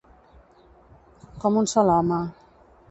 [1.45, 2.21] Com un sol home.